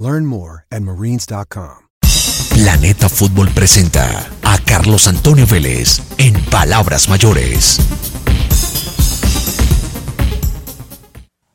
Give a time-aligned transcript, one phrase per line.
[0.00, 1.86] Learn more at marines.com.
[2.52, 7.78] Planeta Fútbol presenta a Carlos Antonio Vélez en Palabras Mayores.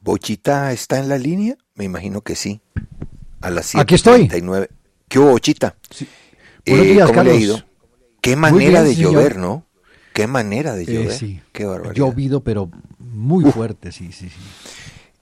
[0.01, 1.55] ¿Bochita está en la línea?
[1.75, 2.61] Me imagino que sí.
[3.41, 4.27] A las Aquí estoy.
[4.29, 4.69] 7:39.
[5.09, 5.75] ¿Qué hubo, Bochita?
[6.65, 7.41] Buenos Eh, días, ¿Cómo le ha Carlos.
[7.41, 7.63] ido?
[8.21, 9.11] Qué manera bien, de señor.
[9.13, 9.65] llover, ¿no?
[10.13, 11.11] Qué manera de Eh, llover.
[11.17, 11.41] sí.
[11.51, 11.93] Qué barbaridad.
[11.95, 14.35] Llovido, pero muy fuerte, sí, sí, sí.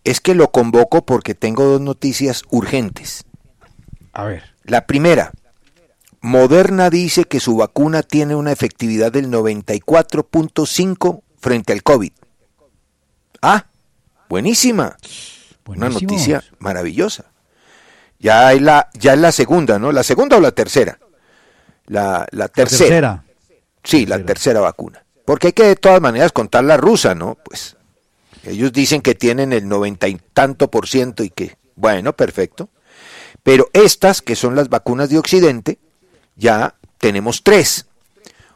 [0.08, 3.25] Es que lo convoco porque tengo dos noticias urgentes.
[4.13, 4.55] A ver.
[4.63, 5.31] La primera,
[6.22, 12.11] Moderna dice que su vacuna tiene una efectividad del 94.5 frente al COVID.
[13.41, 13.66] Ah,
[14.30, 14.95] buenísima.
[15.66, 17.25] Una noticia maravillosa.
[18.19, 19.91] Ya es la, ya es la segunda, ¿no?
[19.91, 21.00] ¿La segunda o la tercera?
[21.85, 22.88] La, la La tercera.
[22.88, 23.23] tercera.
[23.83, 24.25] Sí, la Tercera.
[24.25, 25.03] tercera vacuna.
[25.25, 27.35] Porque hay que de todas maneras contar la rusa, ¿no?
[27.44, 27.77] Pues
[28.44, 32.70] ellos dicen que tienen el noventa y tanto por ciento y que, bueno, perfecto.
[33.44, 35.80] Pero estas, que son las vacunas de Occidente,
[36.36, 37.88] ya tenemos tres.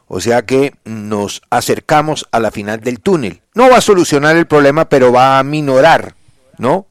[0.06, 3.40] O sea que nos acercamos a la final del túnel.
[3.54, 6.14] No va a solucionar el problema, pero va a minorar,
[6.58, 6.86] ¿no?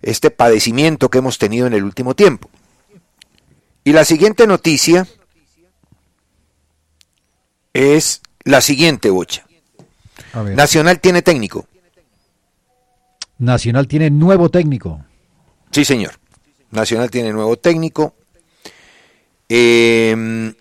[0.00, 2.48] Este padecimiento que hemos tenido en el último tiempo.
[3.84, 5.06] Y la siguiente noticia
[7.74, 9.46] es la siguiente, Bocha.
[10.34, 11.67] Nacional tiene técnico.
[13.38, 15.04] Nacional tiene nuevo técnico.
[15.70, 16.14] Sí, señor.
[16.70, 18.14] Nacional tiene nuevo técnico.
[19.48, 20.54] Eh,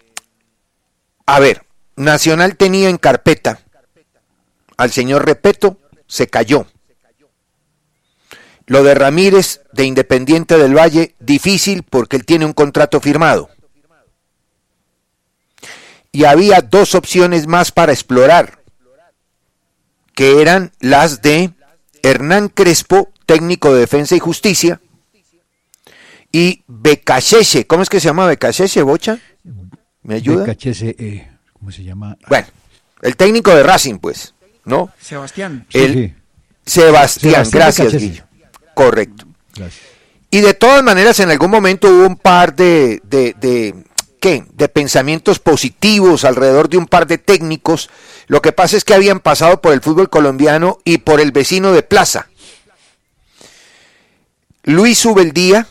[1.25, 3.59] a ver, Nacional tenía en carpeta
[4.77, 6.67] al señor Repeto, se cayó.
[8.67, 13.49] Lo de Ramírez, de Independiente del Valle, difícil porque él tiene un contrato firmado.
[16.11, 18.63] Y había dos opciones más para explorar,
[20.13, 21.53] que eran las de
[22.03, 24.79] Hernán Crespo, técnico de Defensa y Justicia,
[26.31, 27.65] y Becachese.
[27.67, 29.19] ¿Cómo es que se llama Becachese, Bocha?
[30.03, 30.45] ¿Me ayuda?
[30.45, 32.17] BKHS, eh, ¿cómo se llama?
[32.29, 32.47] Bueno,
[33.01, 34.33] el técnico de Racing, pues,
[34.65, 34.91] ¿no?
[35.01, 35.65] Sebastián.
[35.69, 36.13] Sí, el- sí,
[36.65, 38.11] Sebastián, Sebastián gracias, Becachese.
[38.11, 38.23] Guillo.
[38.73, 39.25] Correcto.
[39.55, 39.85] gracias.
[40.29, 43.73] Y de todas maneras, en algún momento hubo un par de, de, de-
[44.19, 44.45] ¿qué?
[44.53, 47.89] De pensamientos positivos alrededor de un par de técnicos.
[48.27, 51.71] Lo que pasa es que habían pasado por el fútbol colombiano y por el vecino
[51.71, 52.27] de Plaza.
[54.63, 55.67] Luis Ubeldía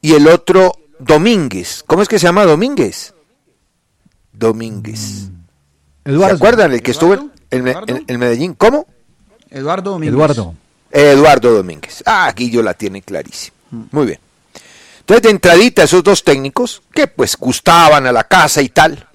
[0.00, 1.84] y el otro Domínguez.
[1.86, 3.14] ¿Cómo es que se llama Domínguez?
[4.32, 5.28] Domínguez.
[6.04, 6.28] Eduardo.
[6.36, 6.72] ¿Se acuerdan?
[6.72, 7.96] El que estuvo en, en- ¿Eduardo?
[7.96, 8.54] en- en Medellín.
[8.54, 8.86] ¿Cómo?
[9.50, 10.14] Eduardo Domínguez.
[10.14, 10.54] Eduardo.
[10.90, 12.02] Eduardo Domínguez.
[12.06, 13.56] Ah, aquí yo la tiene clarísima.
[13.70, 14.18] Muy bien.
[15.08, 19.08] Entonces, de entradita, esos dos técnicos, que pues gustaban a la casa y tal.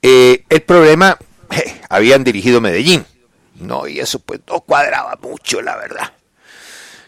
[0.00, 1.18] Eh, el problema,
[1.88, 3.04] habían dirigido Medellín.
[3.56, 6.12] No, y eso pues no cuadraba mucho, la verdad.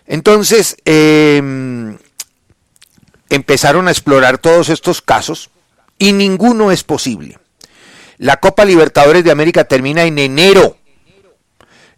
[0.08, 1.96] Entonces, eh,
[3.30, 5.50] empezaron a explorar todos estos casos
[6.00, 7.38] y ninguno es posible.
[8.16, 10.76] La Copa Libertadores de América termina en enero.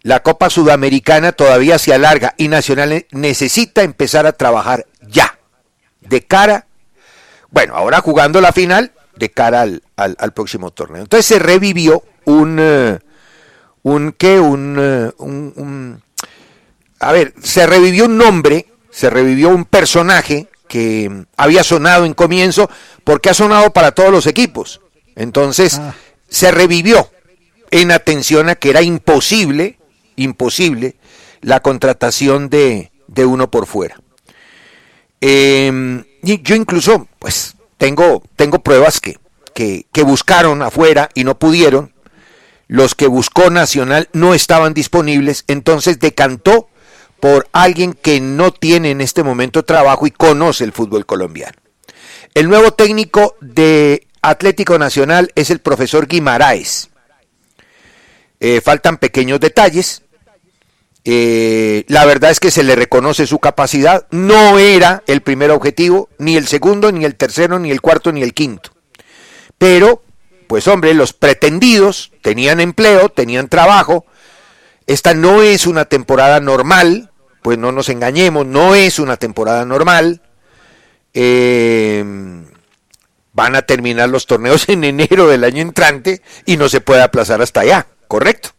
[0.03, 5.37] La Copa Sudamericana todavía se alarga y Nacional necesita empezar a trabajar ya,
[6.01, 6.65] de cara,
[7.49, 11.03] bueno, ahora jugando la final, de cara al, al- al próximo torneo.
[11.03, 12.99] Entonces se revivió un, eh,
[13.83, 14.39] un, ¿qué?
[14.39, 16.03] Un, eh, un- un-
[16.99, 22.69] a ver, se revivió un nombre, se revivió un personaje que había sonado en comienzo,
[23.03, 24.81] porque ha sonado para todos los equipos.
[25.15, 25.93] Entonces, Ah.
[26.29, 27.11] se revivió
[27.69, 29.77] en atención a que era imposible,
[30.23, 30.95] imposible,
[31.41, 33.99] la contratación de, de uno por fuera.
[35.21, 39.17] Eh, y yo incluso, pues, tengo, tengo pruebas que,
[39.53, 41.93] que, que buscaron afuera y no pudieron.
[42.67, 46.69] Los que buscó Nacional no estaban disponibles, entonces decantó
[47.19, 51.57] por alguien que no tiene en este momento trabajo y conoce el fútbol colombiano.
[52.33, 56.89] El nuevo técnico de Atlético Nacional es el profesor Guimaraes.
[58.39, 60.01] Eh, faltan pequeños detalles.
[61.03, 64.07] Eh, la verdad es que se le reconoce su capacidad.
[64.11, 68.21] No era el primer objetivo, ni el segundo, ni el tercero, ni el cuarto, ni
[68.21, 68.71] el quinto.
[69.57, 70.03] Pero,
[70.47, 74.05] pues hombre, los pretendidos tenían empleo, tenían trabajo.
[74.87, 77.11] Esta no es una temporada normal,
[77.41, 80.21] pues no nos engañemos, no es una temporada normal.
[81.13, 82.03] Eh,
[83.33, 87.41] van a terminar los torneos en enero del año entrante y no se puede aplazar
[87.41, 88.49] hasta allá, ¿correcto?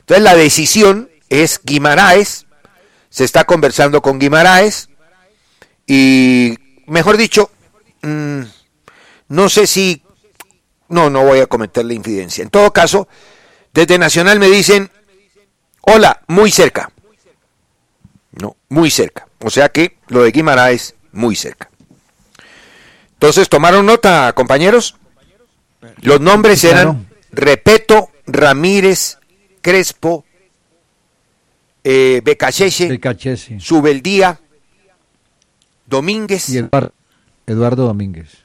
[0.00, 2.46] Entonces la decisión es Guimaraes,
[3.08, 4.90] se está conversando con Guimaraes
[5.86, 7.50] y, mejor dicho,
[8.02, 8.42] mmm,
[9.28, 10.02] no sé si,
[10.88, 12.42] no, no voy a cometer la infidencia.
[12.42, 13.08] En todo caso,
[13.72, 14.90] desde Nacional me dicen,
[15.80, 16.90] hola, muy cerca.
[18.32, 19.26] No, muy cerca.
[19.40, 21.70] O sea que lo de Guimaraes, muy cerca.
[23.14, 24.96] Entonces, ¿tomaron nota, compañeros?
[26.02, 29.18] Los nombres eran Repeto, Ramírez,
[29.62, 30.24] Crespo,
[31.84, 34.40] eh, Becachese, Subeldía,
[35.86, 36.48] Domínguez.
[36.48, 36.92] Y Eduardo,
[37.46, 38.44] Eduardo Domínguez.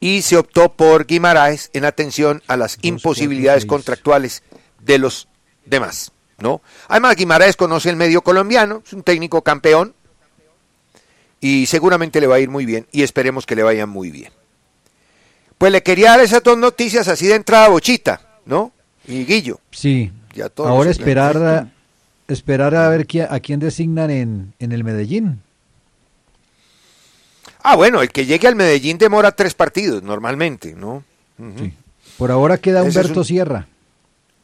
[0.00, 4.42] Y se optó por Guimaraes en atención a las imposibilidades contractuales
[4.80, 5.28] de los
[5.64, 6.12] demás.
[6.38, 6.60] ¿no?
[6.88, 9.94] Además, Guimaraes conoce el medio colombiano, es un técnico campeón
[11.40, 14.32] y seguramente le va a ir muy bien y esperemos que le vaya muy bien.
[15.56, 18.72] Pues le quería dar esas dos noticias así de entrada bochita, ¿no?
[19.06, 19.60] Y Guillo.
[19.70, 20.10] Sí.
[20.34, 21.68] Ya Ahora esperar
[22.32, 25.42] esperar a ver a quién designan en, en el Medellín.
[27.62, 31.04] Ah, bueno, el que llegue al Medellín demora tres partidos normalmente, ¿no?
[31.58, 31.72] sí.
[32.18, 33.66] Por ahora queda Humberto Sierra.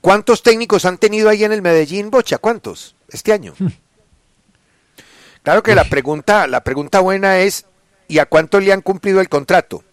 [0.00, 2.38] ¿Cuántos técnicos han tenido ahí en el Medellín, Bocha?
[2.38, 3.54] ¿Cuántos este año?
[3.58, 3.68] Hmm.
[5.42, 7.66] claro que la pregunta, la pregunta buena es,
[8.06, 9.84] ¿y a cuánto le han cumplido el contrato?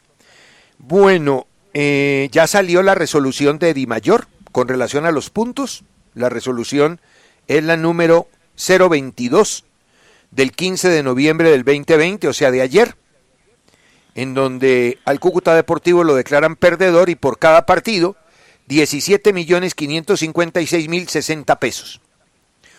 [0.78, 5.84] Bueno, eh, ya salió la resolución de Di Mayor con relación a los puntos.
[6.14, 7.02] La resolución
[7.48, 9.64] es la número 022
[10.32, 12.96] del 15 de noviembre del 2020, o sea, de ayer,
[14.16, 18.16] en donde al Cúcuta Deportivo lo declaran perdedor y por cada partido
[18.68, 22.02] 17 millones 556 mil 60 pesos.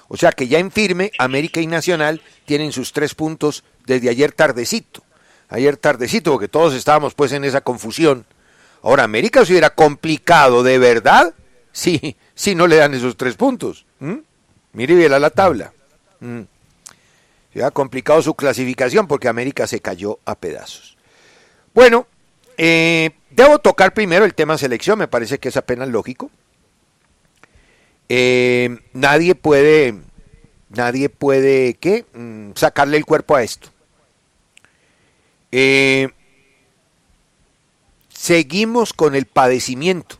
[0.08, 4.32] O sea que ya en firme, América y Nacional tienen sus tres puntos desde ayer
[4.32, 5.02] tardecito.
[5.48, 8.24] Ayer tardecito, porque todos estábamos pues en esa confusión.
[8.82, 11.34] Ahora, América se hubiera complicado de verdad
[11.72, 13.86] si, si no le dan esos tres puntos.
[14.76, 15.72] Mire bien la tabla.
[17.54, 20.98] Se ha complicado su clasificación porque América se cayó a pedazos.
[21.72, 22.06] Bueno,
[22.58, 26.30] eh, debo tocar primero el tema selección, me parece que es apenas lógico.
[28.10, 29.94] Eh, nadie puede,
[30.68, 32.04] nadie puede, ¿qué?
[32.12, 33.70] Mm, sacarle el cuerpo a esto.
[35.52, 36.10] Eh,
[38.12, 40.16] seguimos con el padecimiento.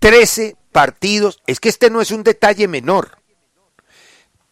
[0.00, 3.22] Trece partidos, es que este no es un detalle menor.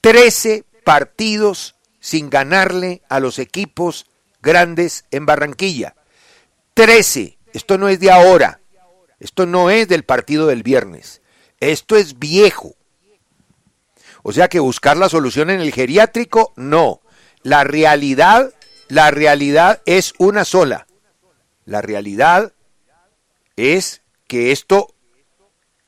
[0.03, 4.07] Trece partidos sin ganarle a los equipos
[4.43, 5.95] grandes en Barranquilla.
[6.75, 7.39] 13.
[7.53, 8.61] Esto no es de ahora.
[9.21, 11.23] Esto no es del partido del viernes.
[11.61, 12.75] Esto es viejo.
[14.25, 17.01] O sea que buscar la solución en el geriátrico, no.
[17.45, 18.53] La realidad,
[18.89, 20.89] la realidad es una sola.
[21.65, 22.53] La realidad
[23.55, 24.93] es que esto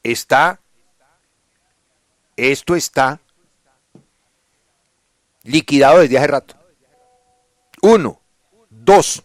[0.04, 0.60] está,
[2.36, 3.20] esto está
[5.44, 6.56] liquidado desde hace rato.
[7.82, 8.20] Uno.
[8.68, 9.24] Dos.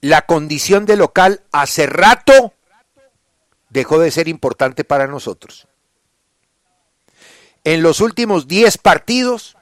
[0.00, 2.54] la condición de local hace rato
[3.68, 5.68] dejó de ser importante para nosotros.
[7.64, 9.56] En los últimos 10 partidos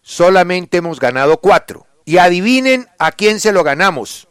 [0.00, 1.86] solamente hemos ganado 4.
[2.08, 4.28] Y adivinen a quién se lo ganamos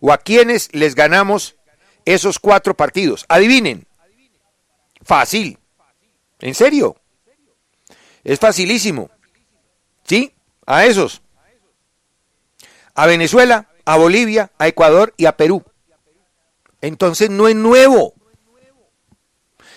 [0.00, 1.56] o a quiénes les ganamos
[2.04, 3.26] esos cuatro partidos.
[3.28, 3.88] Adivinen.
[5.02, 5.58] Fácil.
[6.38, 6.96] ¿En serio?
[8.28, 9.10] Es facilísimo.
[10.04, 10.34] ¿Sí?
[10.66, 11.22] A esos.
[12.94, 15.64] A Venezuela, a Bolivia, a Ecuador y a Perú.
[16.82, 18.12] Entonces no es nuevo.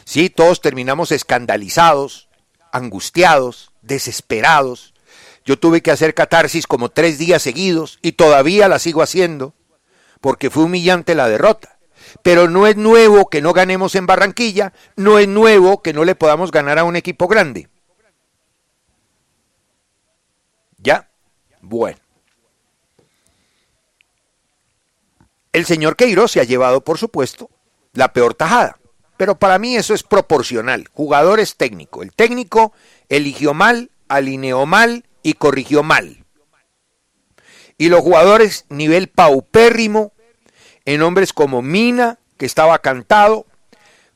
[0.03, 2.27] Sí, todos terminamos escandalizados,
[2.74, 4.93] angustiados, desesperados.
[5.46, 9.53] Yo tuve que hacer catarsis como tres días seguidos y todavía la sigo haciendo
[10.20, 11.79] porque fue humillante la derrota.
[12.22, 16.15] Pero no es nuevo que no ganemos en Barranquilla, no es nuevo que no le
[16.15, 17.70] podamos ganar a un equipo grande.
[20.82, 21.10] ¿Ya?
[21.62, 22.00] Bueno.
[25.54, 27.50] El señor Queiroz se ha llevado, por supuesto,
[27.94, 28.78] la peor tajada.
[29.18, 30.88] Pero para mí eso es proporcional.
[30.94, 32.02] Jugador es técnico.
[32.02, 32.74] El técnico
[33.10, 36.26] eligió mal, alineó mal y corrigió mal.
[37.78, 40.14] Y los jugadores nivel paupérrimo,
[40.86, 43.46] en hombres como Mina, que estaba cantado,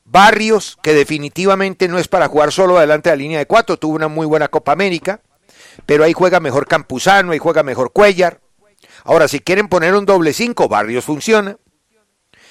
[0.04, 3.96] Barrios, que definitivamente no es para jugar solo adelante de la línea de cuatro, tuvo
[3.96, 5.20] una muy buena Copa América,
[5.84, 8.40] pero ahí juega mejor Campuzano, ahí juega mejor Cuellar.
[9.04, 11.58] Ahora, si quieren poner un doble cinco, Barrios funciona.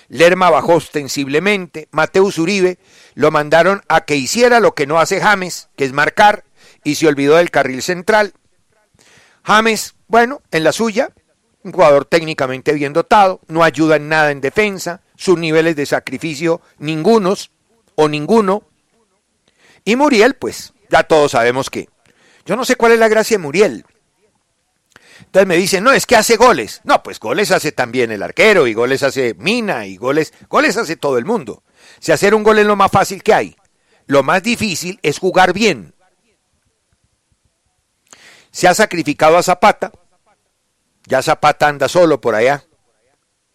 [0.07, 1.87] Lerma bajó ostensiblemente.
[1.91, 2.77] Mateus Uribe
[3.15, 6.43] lo mandaron a que hiciera lo que no hace James, que es marcar,
[6.83, 8.33] y se olvidó del carril central.
[9.43, 11.09] James, bueno, en la suya,
[11.63, 16.61] un jugador técnicamente bien dotado, no ayuda en nada en defensa, sus niveles de sacrificio
[16.77, 17.51] ningunos
[17.95, 18.63] o ninguno.
[19.83, 21.89] Y Muriel, pues, ya todos sabemos que.
[22.45, 23.85] Yo no sé cuál es la gracia de Muriel.
[25.19, 26.81] Entonces me dicen, no, es que hace goles.
[26.83, 30.95] No, pues goles hace también el arquero y goles hace Mina y goles, goles hace
[30.95, 31.63] todo el mundo.
[31.99, 33.55] Si hacer un gol es lo más fácil que hay.
[34.05, 35.95] Lo más difícil es jugar bien.
[38.51, 39.91] Se ha sacrificado a Zapata.
[41.07, 42.63] Ya Zapata anda solo por allá,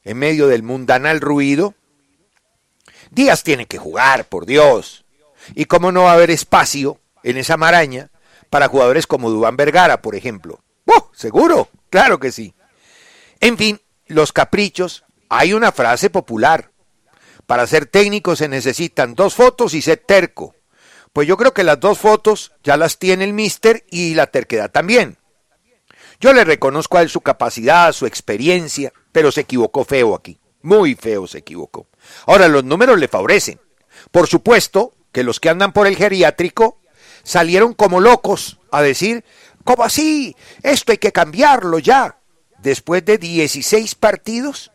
[0.04, 1.74] en medio del mundanal ruido.
[3.10, 5.04] Díaz tiene que jugar, por Dios.
[5.54, 8.10] Y cómo no va a haber espacio en esa maraña
[8.50, 10.62] para jugadores como Dubán Vergara, por ejemplo.
[10.86, 11.10] ¡Oh!
[11.14, 12.54] Seguro, claro que sí.
[13.40, 15.04] En fin, los caprichos.
[15.28, 16.72] Hay una frase popular.
[17.46, 20.54] Para ser técnico se necesitan dos fotos y ser terco.
[21.12, 24.70] Pues yo creo que las dos fotos ya las tiene el mister y la terquedad
[24.70, 25.18] también.
[26.20, 30.38] Yo le reconozco a él su capacidad, su experiencia, pero se equivocó feo aquí.
[30.62, 31.86] Muy feo se equivocó.
[32.26, 33.60] Ahora, los números le favorecen.
[34.10, 36.79] Por supuesto que los que andan por el geriátrico
[37.22, 39.24] salieron como locos a decir,
[39.64, 40.36] ¿cómo así?
[40.62, 42.18] Esto hay que cambiarlo ya.
[42.58, 44.72] Después de 16 partidos,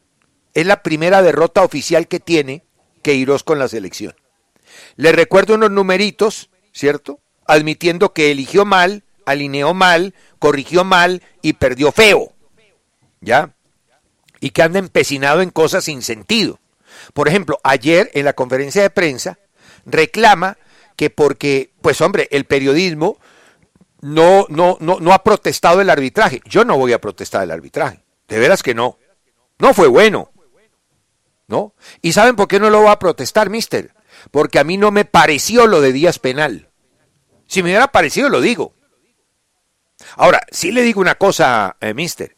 [0.54, 2.64] es la primera derrota oficial que tiene
[3.04, 4.16] Queiroz con la selección.
[4.96, 7.20] Le recuerdo unos numeritos, ¿cierto?
[7.46, 12.34] Admitiendo que eligió mal, alineó mal, corrigió mal y perdió feo.
[13.22, 13.54] ¿Ya?
[14.40, 16.60] Y que anda empecinado en cosas sin sentido.
[17.14, 19.38] Por ejemplo, ayer en la conferencia de prensa
[19.86, 20.58] reclama
[20.96, 23.18] que porque, pues hombre, el periodismo
[24.02, 26.42] no, no, no, no ha protestado el arbitraje.
[26.46, 28.04] Yo no voy a protestar el arbitraje.
[28.28, 28.98] De veras que no.
[29.60, 30.32] No fue bueno.
[31.48, 31.74] ¿No?
[32.02, 33.94] ¿Y saben por qué no lo va a protestar, mister?
[34.32, 36.70] Porque a mí no me pareció lo de Díaz Penal.
[37.48, 38.74] Si me hubiera parecido, lo digo.
[40.16, 42.36] Ahora, sí le digo una cosa, eh, mister.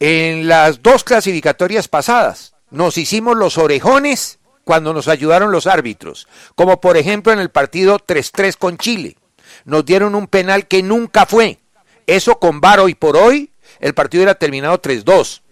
[0.00, 6.80] En las dos clasificatorias pasadas nos hicimos los orejones cuando nos ayudaron los árbitros, como
[6.80, 9.16] por ejemplo en el partido 3-3 con Chile.
[9.64, 11.58] Nos dieron un penal que nunca fue.
[12.06, 15.42] Eso con VAR hoy por hoy, el partido era terminado 3-2,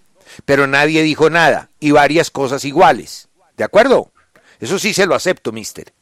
[0.45, 3.28] pero nadie dijo nada y varias cosas iguales.
[3.57, 4.11] ¿De acuerdo?
[4.61, 5.92] Eso sí se lo acepto, mister.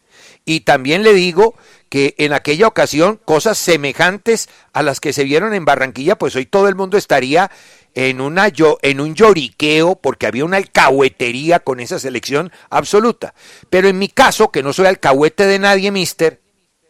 [0.45, 1.55] Y también le digo
[1.89, 6.47] que en aquella ocasión cosas semejantes a las que se vieron en Barranquilla, pues hoy
[6.47, 7.51] todo el mundo estaría
[7.95, 8.51] en, una,
[8.83, 13.35] en un lloriqueo porque había una alcahuetería con esa selección absoluta.
[13.69, 16.41] Pero en mi caso, que no soy alcahuete de nadie, mister,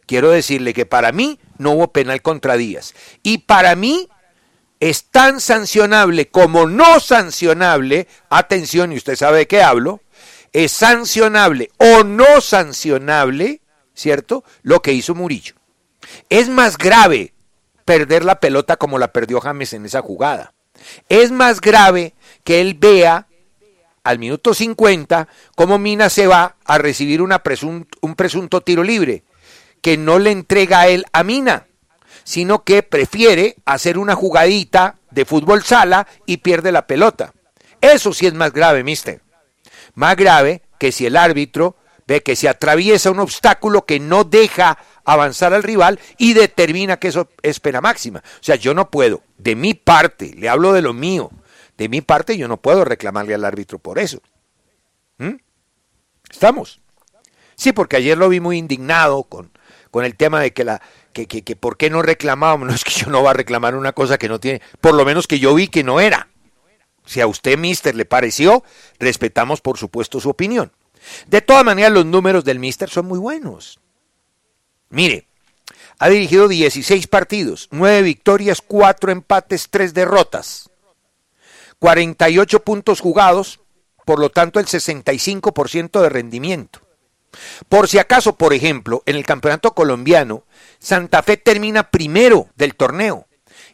[0.05, 2.93] quiero decirle que para mí no hubo penal contra Díaz.
[3.23, 4.07] Y para mí
[4.79, 10.01] es tan sancionable como no sancionable, atención, y usted sabe de qué hablo,
[10.53, 13.61] es sancionable o no sancionable
[13.93, 14.43] ¿cierto?
[14.63, 15.55] Lo que hizo Murillo.
[16.29, 17.33] Es más grave
[17.85, 20.53] perder la pelota como la perdió James en esa jugada.
[21.09, 23.27] Es más grave que él vea
[24.03, 29.23] al minuto 50 cómo Mina se va a recibir un presunto tiro libre,
[29.81, 31.67] que no le entrega a él a Mina,
[32.23, 37.33] sino que prefiere hacer una jugadita de fútbol sala y pierde la pelota.
[37.79, 39.21] Eso sí es más grave, mister.
[39.93, 41.75] Más grave que si el árbitro
[42.07, 47.07] ve que se atraviesa un obstáculo que no deja avanzar al rival y determina que
[47.07, 48.19] eso es pena máxima.
[48.19, 51.31] O sea, yo no puedo, de mi parte, le hablo de lo mío,
[51.77, 54.21] de mi parte yo no puedo reclamarle al árbitro por eso.
[55.17, 55.35] ¿Mm?
[56.29, 56.81] ¿Estamos?
[57.55, 59.51] Sí, porque ayer lo vi muy indignado con,
[59.91, 60.81] con el tema de que la
[61.13, 63.75] que, que, que por qué no reclamábamos, no es que yo no va a reclamar
[63.75, 66.30] una cosa que no tiene, por lo menos que yo vi que no era.
[67.11, 68.63] Si a usted, mister, le pareció,
[68.97, 70.71] respetamos por supuesto su opinión.
[71.27, 73.81] De todas maneras, los números del Mister son muy buenos.
[74.87, 75.27] Mire,
[75.99, 80.69] ha dirigido 16 partidos, 9 victorias, 4 empates, 3 derrotas.
[81.79, 83.59] 48 puntos jugados,
[84.05, 86.79] por lo tanto el 65% de rendimiento.
[87.67, 90.45] Por si acaso, por ejemplo, en el campeonato colombiano,
[90.79, 93.27] Santa Fe termina primero del torneo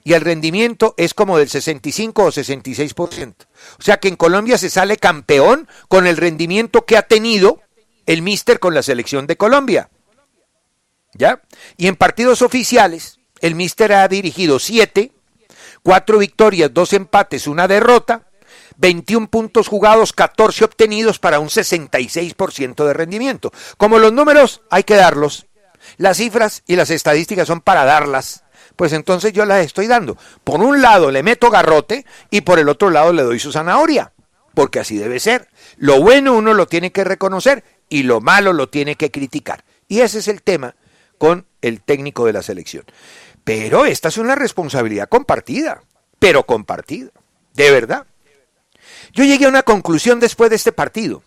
[0.07, 3.35] y el rendimiento es como del 65 o 66%.
[3.77, 7.59] O sea que en Colombia se sale campeón con el rendimiento que ha tenido
[8.05, 9.89] el Mister con la selección de Colombia.
[11.13, 11.41] ¿Ya?
[11.75, 15.11] Y en partidos oficiales, el Mister ha dirigido 7,
[15.83, 18.27] Cuatro victorias, dos empates, una derrota,
[18.77, 23.51] 21 puntos jugados, 14 obtenidos para un 66% de rendimiento.
[23.75, 25.47] Como los números hay que darlos,
[25.97, 28.45] las cifras y las estadísticas son para darlas,
[28.77, 30.17] pues entonces yo las estoy dando.
[30.45, 34.13] Por un lado le meto garrote y por el otro lado le doy su zanahoria,
[34.53, 35.49] porque así debe ser.
[35.75, 39.65] Lo bueno uno lo tiene que reconocer y lo malo lo tiene que criticar.
[39.89, 40.75] Y ese es el tema
[41.17, 42.85] con el técnico de la selección.
[43.43, 45.81] Pero esta es una responsabilidad compartida,
[46.19, 47.09] pero compartida,
[47.55, 48.05] de verdad.
[49.11, 51.23] Yo llegué a una conclusión después de este partido,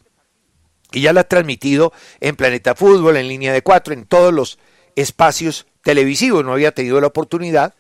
[0.93, 4.59] y ya la he transmitido en Planeta Fútbol, en línea de cuatro, en todos los
[4.97, 6.45] espacios televisivos.
[6.45, 7.75] No había tenido la oportunidad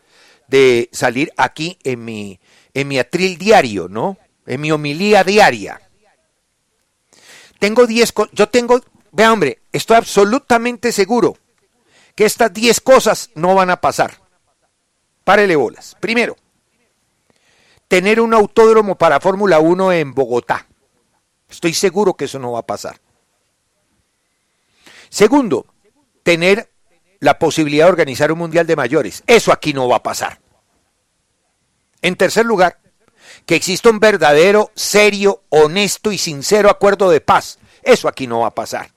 [0.49, 2.40] de salir aquí en mi,
[2.75, 4.19] en mi atril diario, ¿no?
[4.47, 5.80] En mi homilía diaria.
[7.59, 8.80] Tengo diez, yo tengo,
[9.12, 11.37] vea hombre, estoy absolutamente seguro
[12.14, 14.21] que estas diez cosas no van a pasar.
[15.25, 15.97] Párele bolas.
[16.00, 16.37] Primero,
[17.87, 20.66] tener un autódromo para Fórmula 1 en Bogotá.
[21.49, 23.00] Estoy seguro que eso no va a pasar.
[25.09, 25.66] Segundo,
[26.23, 26.71] tener
[27.20, 29.22] la posibilidad de organizar un mundial de mayores.
[29.26, 30.40] Eso aquí no va a pasar.
[32.02, 32.78] En tercer lugar,
[33.46, 37.58] que exista un verdadero, serio, honesto y sincero acuerdo de paz.
[37.82, 38.90] Eso aquí no va a pasar.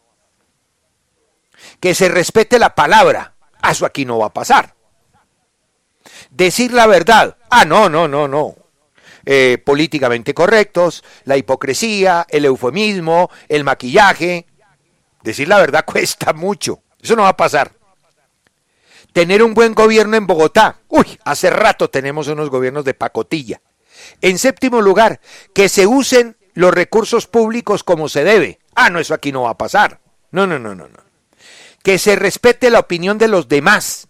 [1.80, 3.36] Que se respete la palabra.
[3.70, 4.76] Eso aquí no va a pasar.
[6.32, 7.38] Decir la verdad.
[7.50, 8.56] Ah, no, no, no, no.
[9.26, 14.48] Eh, políticamente correctos, la hipocresía, el eufemismo, el maquillaje.
[15.22, 16.84] Decir la verdad cuesta mucho.
[17.02, 17.83] Eso no va a pasar.
[19.14, 20.80] Tener un buen gobierno en Bogotá.
[20.90, 23.62] Uy, hace rato tenemos unos gobiernos de pacotilla.
[24.22, 25.22] En séptimo lugar,
[25.54, 28.60] que se usen los recursos públicos como se debe.
[28.76, 30.02] Ah, no, eso aquí no va a pasar.
[30.32, 31.00] No, no, no, no, no.
[31.84, 34.08] Que se respete la opinión de los demás.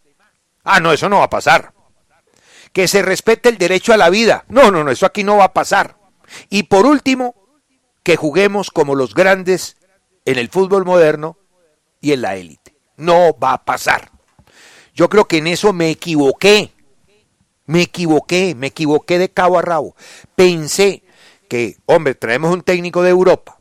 [0.64, 1.74] Ah, no, eso no va a pasar
[2.74, 4.44] que se respete el derecho a la vida.
[4.50, 5.96] No, no, no, eso aquí no va a pasar.
[6.50, 7.36] Y por último,
[8.02, 9.78] que juguemos como los grandes
[10.26, 11.38] en el fútbol moderno
[12.02, 12.76] y en la élite.
[12.98, 14.12] No va a pasar.
[14.94, 16.72] Yo creo que en eso me equivoqué.
[17.66, 19.96] Me equivoqué, me equivoqué de cabo a rabo.
[20.36, 21.04] Pensé
[21.48, 23.58] que, hombre, traemos un técnico de Europa.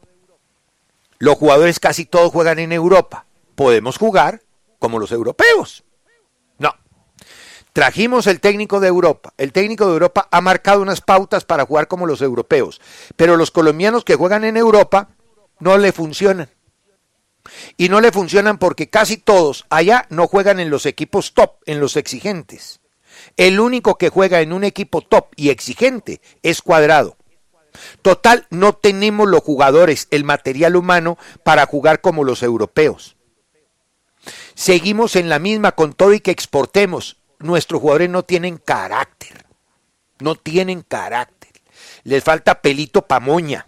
[1.19, 3.27] Los jugadores casi todos juegan en Europa.
[3.55, 4.43] Podemos jugar
[4.79, 5.85] como los europeos.
[7.73, 9.33] Trajimos el técnico de Europa.
[9.39, 12.81] El técnico de Europa ha marcado unas pautas para jugar como los europeos.
[13.17, 15.09] Pero los colombianos que juegan en Europa
[15.59, 16.51] no le funcionan.
[17.77, 21.81] Y no le funcionan porque casi todos allá no juegan en los equipos top, en
[21.81, 22.81] los exigentes.
[23.37, 27.17] El único que juega en un equipo top y exigente es cuadrado.
[28.03, 33.17] Total, no tenemos los jugadores, el material humano para jugar como los europeos.
[34.55, 39.47] Seguimos en la misma con todo y que exportemos nuestros jugadores no tienen carácter.
[40.21, 41.51] No tienen carácter.
[42.05, 43.67] Les falta pelito pamoña.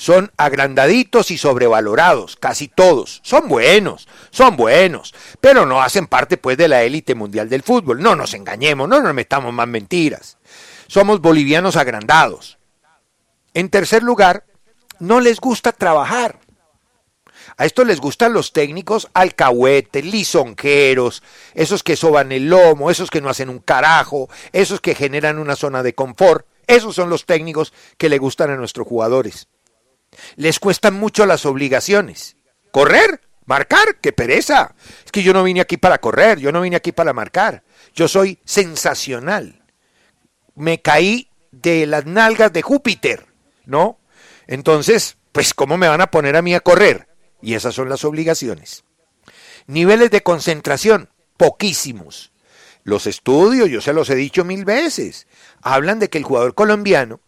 [0.00, 3.20] Son agrandaditos y sobrevalorados, casi todos.
[3.22, 8.00] Son buenos, son buenos, pero no hacen parte pues de la élite mundial del fútbol.
[8.00, 10.38] No nos engañemos, no nos metamos más mentiras.
[10.86, 12.56] Somos bolivianos agrandados.
[13.52, 14.46] En tercer lugar,
[15.00, 16.38] no les gusta trabajar.
[17.58, 23.20] A esto les gustan los técnicos alcahuetes, lisonjeros, esos que soban el lomo, esos que
[23.20, 26.46] no hacen un carajo, esos que generan una zona de confort.
[26.66, 29.46] Esos son los técnicos que le gustan a nuestros jugadores.
[30.36, 32.36] Les cuestan mucho las obligaciones.
[32.70, 34.74] Correr, marcar, qué pereza.
[35.04, 37.62] Es que yo no vine aquí para correr, yo no vine aquí para marcar.
[37.94, 39.64] Yo soy sensacional.
[40.54, 43.26] Me caí de las nalgas de Júpiter,
[43.64, 43.98] ¿no?
[44.46, 47.08] Entonces, pues, ¿cómo me van a poner a mí a correr?
[47.40, 48.84] Y esas son las obligaciones.
[49.66, 52.32] Niveles de concentración, poquísimos.
[52.82, 55.26] Los estudios, yo se los he dicho mil veces,
[55.62, 57.20] hablan de que el jugador colombiano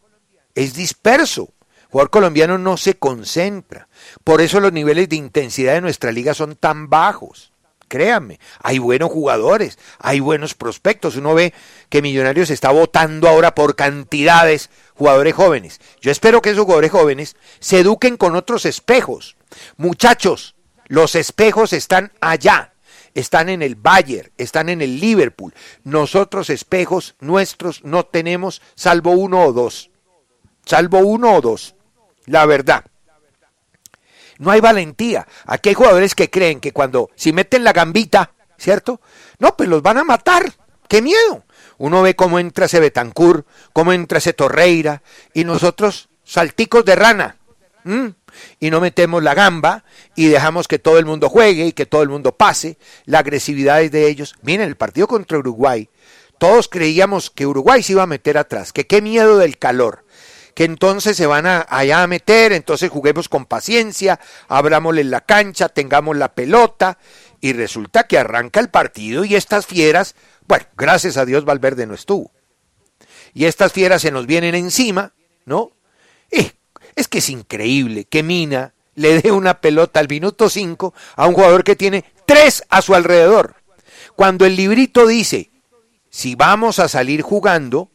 [0.54, 1.52] es disperso.
[1.92, 3.86] Jugador colombiano no se concentra.
[4.24, 7.52] Por eso los niveles de intensidad de nuestra liga son tan bajos.
[7.86, 11.16] Créanme, hay buenos jugadores, hay buenos prospectos.
[11.16, 11.52] Uno ve
[11.90, 15.80] que Millonarios está votando ahora por cantidades jugadores jóvenes.
[16.00, 19.36] Yo espero que esos jugadores jóvenes se eduquen con otros espejos
[19.76, 20.54] Muchachos,
[20.86, 22.74] los espejos están allá,
[23.14, 25.54] están en el Bayern, están en el Liverpool.
[25.84, 29.90] Nosotros espejos nuestros no tenemos salvo uno o dos.
[30.64, 31.74] Salvo uno o dos.
[32.26, 32.84] La verdad.
[34.38, 35.26] No hay valentía.
[35.46, 39.00] Aquí hay jugadores que creen que cuando si meten la gambita, ¿cierto?
[39.38, 40.52] No, pues los van a matar.
[40.88, 41.44] ¡Qué miedo!
[41.78, 47.36] Uno ve cómo entra ese Betancur, cómo entra ese Torreira, y nosotros salticos de rana
[48.60, 52.02] y no metemos la gamba y dejamos que todo el mundo juegue y que todo
[52.02, 52.78] el mundo pase.
[53.04, 54.34] La agresividad es de ellos.
[54.42, 55.88] Miren, el partido contra Uruguay,
[56.38, 60.01] todos creíamos que Uruguay se iba a meter atrás, que qué miedo del calor,
[60.54, 65.68] que entonces se van a, allá a meter, entonces juguemos con paciencia, abrámosle la cancha,
[65.68, 66.98] tengamos la pelota,
[67.40, 70.14] y resulta que arranca el partido y estas fieras,
[70.46, 72.30] bueno, gracias a Dios Valverde no estuvo.
[73.34, 75.12] Y estas fieras se nos vienen encima,
[75.44, 75.72] ¿no?
[76.30, 76.52] Y
[76.94, 81.34] es que es increíble que Mina le dé una pelota al minuto 5 a un
[81.34, 83.56] jugador que tiene tres a su alrededor.
[84.14, 85.50] Cuando el librito dice,
[86.10, 87.90] si vamos a salir jugando,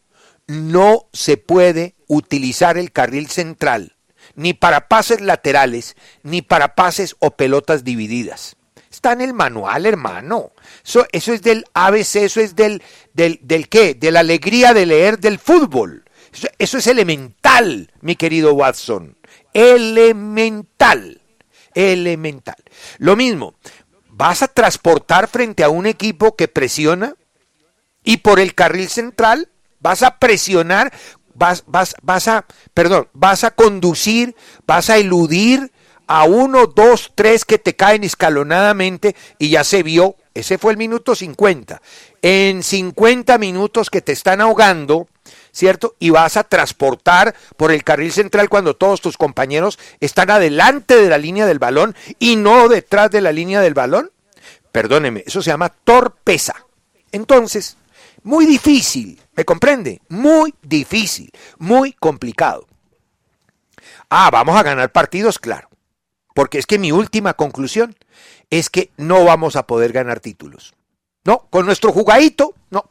[0.48, 3.96] no se puede utilizar el carril central,
[4.34, 8.56] ni para pases laterales, ni para pases o pelotas divididas.
[8.90, 10.52] Está en el manual, hermano.
[10.84, 12.82] Eso, es del ABC, eso es del,
[13.12, 13.94] del, del qué?
[13.94, 16.04] De la alegría de leer del fútbol.
[16.58, 19.18] Eso es elemental, mi querido Watson.
[19.52, 21.20] Elemental.
[21.74, 22.56] Elemental.
[22.96, 23.54] Lo mismo,
[24.08, 27.14] vas a transportar frente a un equipo que presiona
[28.02, 29.50] y por el carril central
[29.80, 30.92] vas a presionar,
[31.34, 34.34] vas, vas, vas a, perdón, vas a conducir,
[34.66, 35.72] vas a eludir
[36.08, 40.78] a uno, dos, tres que te caen escalonadamente y ya se vio, ese fue el
[40.78, 41.80] minuto 50.
[42.22, 45.06] En 50 minutos que te están ahogando,
[45.52, 45.96] ¿cierto?
[45.98, 51.10] Y vas a transportar por el carril central cuando todos tus compañeros están adelante de
[51.10, 54.10] la línea del balón y no detrás de la línea del balón.
[54.72, 56.54] Perdóneme, eso se llama torpeza.
[57.12, 57.76] Entonces,
[58.28, 60.02] muy difícil, ¿me comprende?
[60.10, 62.66] Muy difícil, muy complicado.
[64.10, 65.70] Ah, vamos a ganar partidos, claro.
[66.34, 67.96] Porque es que mi última conclusión
[68.50, 70.74] es que no vamos a poder ganar títulos.
[71.24, 72.90] No, con nuestro jugadito, no.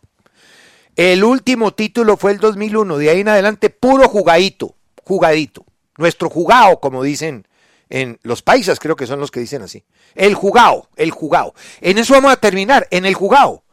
[0.96, 4.74] El último título fue el 2001, de ahí en adelante puro jugadito,
[5.04, 5.66] jugadito.
[5.98, 7.48] Nuestro jugado, como dicen
[7.90, 9.86] en los países, creo que son los que dicen así.
[10.16, 11.54] El jugado, el jugado.
[11.80, 13.64] En eso vamos a terminar, en el jugado.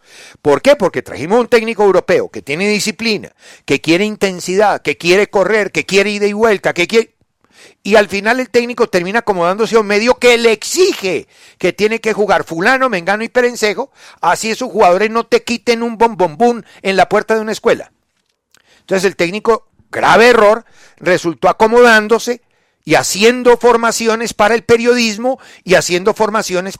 [0.42, 0.76] ¿Por qué?
[0.76, 3.32] Porque trajimos un técnico europeo que tiene disciplina,
[3.64, 7.14] que quiere intensidad, que quiere correr, que quiere ida y vuelta, que quiere...
[7.82, 12.00] Y al final el técnico termina acomodándose a un medio que le exige que tiene
[12.00, 16.96] que jugar fulano, mengano y perencejo, así esos jugadores no te quiten un bombombún en
[16.96, 17.92] la puerta de una escuela.
[18.80, 20.64] Entonces el técnico, grave error,
[20.96, 22.42] resultó acomodándose
[22.84, 26.76] y haciendo formaciones para el periodismo y haciendo formaciones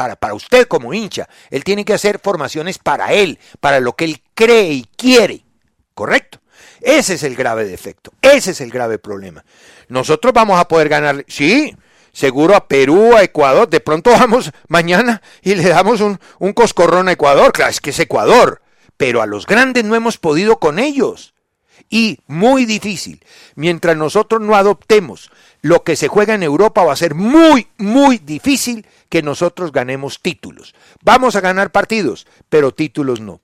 [0.00, 1.28] para para, usted como hincha.
[1.50, 5.44] Él tiene que hacer formaciones para él, para lo que él cree y quiere.
[5.92, 6.40] ¿Correcto?
[6.80, 9.44] Ese es el grave defecto, ese es el grave problema.
[9.88, 11.76] Nosotros vamos a poder ganar, sí,
[12.12, 17.08] seguro a Perú, a Ecuador, de pronto vamos mañana y le damos un, un coscorrón
[17.08, 18.62] a Ecuador, claro, es que es Ecuador,
[18.96, 21.34] pero a los grandes no hemos podido con ellos.
[21.90, 23.20] Y muy difícil,
[23.56, 28.18] mientras nosotros no adoptemos lo que se juega en Europa va a ser muy, muy
[28.18, 30.74] difícil que nosotros ganemos títulos.
[31.02, 33.40] Vamos a ganar partidos, pero títulos no.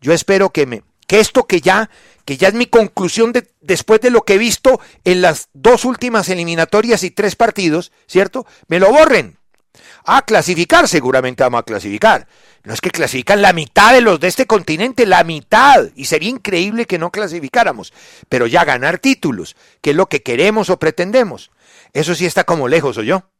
[0.00, 1.90] Yo espero que me que esto que ya
[2.24, 5.84] que ya es mi conclusión de, después de lo que he visto en las dos
[5.84, 8.46] últimas eliminatorias y tres partidos, ¿cierto?
[8.66, 9.36] Me lo borren.
[10.04, 12.26] A clasificar, seguramente vamos a clasificar.
[12.62, 15.86] No es que clasifican la mitad de los de este continente, la mitad.
[15.96, 17.92] Y sería increíble que no clasificáramos.
[18.28, 21.50] Pero ya ganar títulos, que es lo que queremos o pretendemos.
[21.92, 23.30] Eso sí está como lejos, ¿o yo?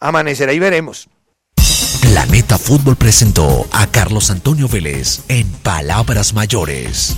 [0.00, 1.08] Amanecerá y veremos.
[2.02, 7.16] Planeta Fútbol presentó a Carlos Antonio Vélez en Palabras Mayores.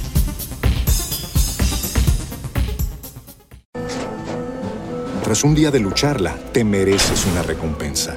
[5.26, 8.16] Tras un día de lucharla, te mereces una recompensa,